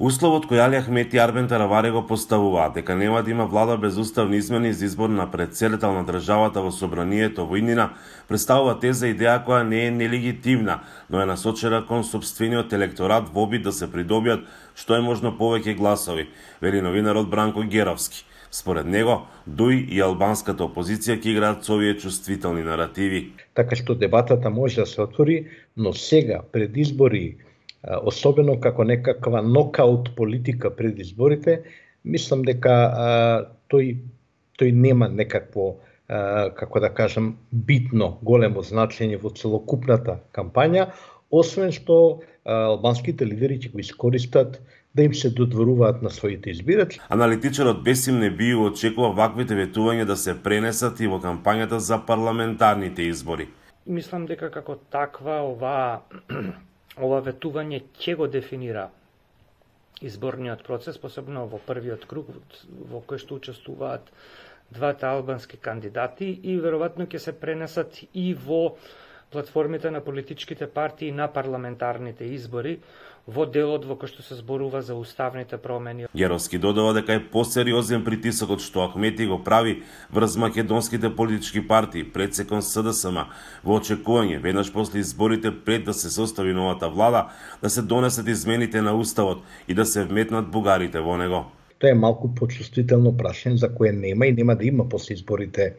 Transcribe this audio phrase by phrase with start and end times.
[0.00, 3.96] Условот кој Али Ахмет и Арбен Таравари го поставуваат дека нема да има влада без
[3.96, 7.90] уставни измени за избор на председател на државата во собранието во Инина,
[8.28, 13.62] представува теза идеја која не е нелегитимна, но е насочена кон собствениот електорат во обид
[13.62, 16.28] да се придобиат што е можно повеќе гласови,
[16.62, 18.24] вели новинарот Бранко Геровски.
[18.50, 23.32] Според него, дуј и албанската опозиција ќе играат со овие чувствителни наративи.
[23.54, 25.46] Така што дебатата може да се отвори,
[25.76, 27.36] но сега пред избори
[27.82, 31.62] особено како некаква нокаут политика пред изборите,
[32.04, 33.08] мислам дека а,
[33.70, 33.96] тој
[34.60, 35.78] тој нема некакво
[36.08, 40.90] а, како да кажам битно големо значење во целокупната кампања,
[41.30, 41.98] освен што
[42.44, 44.60] а, албанските лидери ќе го искористат
[44.94, 47.00] да им се додворуваат на своите избирачи.
[47.08, 53.08] Аналитичарот Бесим не би очекува ваквите ветувања да се пренесат и во кампањата за парламентарните
[53.08, 53.48] избори.
[53.86, 56.02] Мислам дека како таква оваа
[57.00, 58.88] ова ветување ќе го дефинира
[60.02, 62.32] изборниот процес, посебно во првиот круг
[62.92, 64.10] во кој што учествуваат
[64.72, 68.62] двата албански кандидати и веројатно ќе се пренесат и во
[69.32, 72.78] платформите на политичките партии на парламентарните избори
[73.26, 76.08] во делот во кој што се зборува за уставните промени.
[76.14, 82.34] Јеровски додава дека е посериозен притисокот што Ахмети го прави врз македонските политички партии пред
[82.34, 83.24] секон СДСМ
[83.62, 87.28] во очекување веднаш после изборите пред да се состави новата влада
[87.62, 91.46] да се донесат измените на уставот и да се вметнат бугарите во него.
[91.82, 95.72] Тоа е малку почувствително прашање за кое нема и нема да има после изборите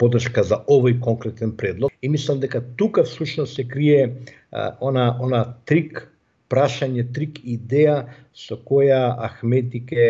[0.00, 1.92] подршка за овој конкретен предлог.
[2.02, 4.14] И мислам дека тука всушност се крие
[4.50, 6.06] а, она она трик
[6.48, 10.06] прашање, трик, идеја со која Ахмети ке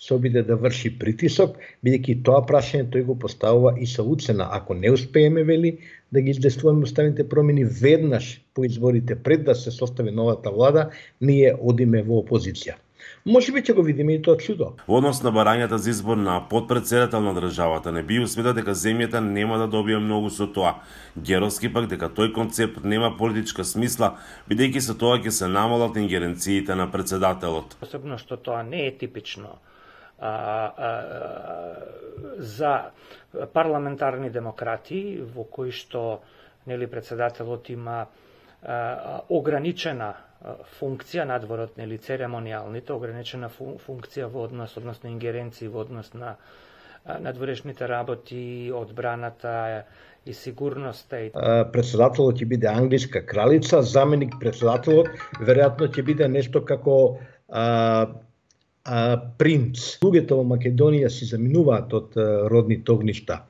[0.00, 4.46] се обиде да врши притисок, бидејќи тоа прашање тој го поставува и со уцена.
[4.56, 5.78] Ако не успееме, вели,
[6.12, 11.52] да ги издействуваме уставните промени веднаш по изборите пред да се состави новата влада, ние
[11.60, 12.78] одиме во опозиција.
[13.24, 14.70] Може би ќе го видиме и тоа чудо.
[14.88, 19.20] Во однос на барањата за избор на подпредседател на државата, не би усмета дека земјата
[19.20, 20.80] нема да добие многу со тоа.
[21.16, 24.14] Геровски пак дека тој концепт нема политичка смисла,
[24.48, 27.76] бидејќи со тоа ќе се намалат ингеренциите на председателот.
[27.80, 29.58] Посебно што тоа не е типично
[30.18, 30.90] а, а,
[32.38, 32.90] за
[33.52, 36.20] парламентарни демократи во кои што
[36.66, 38.08] нели председателот има а,
[38.62, 40.14] ограничена
[40.78, 46.36] функција надворот нели церемонијалните ограничена функција во однос односно ингеренции во однос на
[47.20, 49.84] надворешните работи, одбраната
[50.26, 51.20] и сигурноста.
[51.20, 51.30] И...
[51.72, 55.08] Председателот ќе биде англиска кралица, заменик председателот
[55.40, 56.96] веројатно ќе биде нешто како
[57.48, 57.64] а,
[58.84, 59.00] а,
[59.38, 59.96] принц.
[60.04, 62.20] Луѓето во Македонија си заминуваат од
[62.52, 63.44] родни тогништа.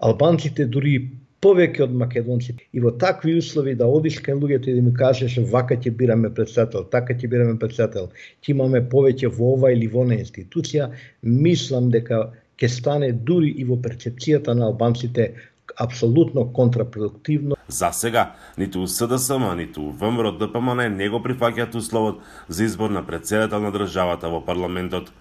[0.00, 0.98] Албанците дури
[1.40, 5.38] повеќе од Македонци И во такви услови да одиш кај луѓето и да ми кажеш
[5.52, 8.10] вака ќе бираме председател, така ќе бираме председател,
[8.42, 10.90] ќе имаме повеќе во ова или во институција,
[11.22, 12.30] мислам дека
[12.60, 15.32] ќе стане дури и во перцепцијата на албанците
[15.76, 17.56] апсолутно контрапродуктивно.
[17.68, 23.60] За сега, ниту СДСМ, ниту ВМРО ДПМН не го прифаќаат условот за избор на председател
[23.60, 25.12] на државата во парламентот.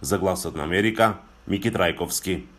[0.00, 1.14] За гласот на Америка,
[1.46, 2.57] Мики Трајковски.